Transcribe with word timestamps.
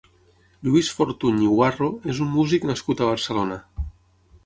Lluís 0.67 0.89
Fortuny 1.01 1.45
i 1.49 1.51
Guarro 1.53 1.91
és 2.15 2.25
un 2.27 2.35
músic 2.41 2.69
nascut 2.73 3.05
a 3.07 3.15
Barcelona. 3.15 3.63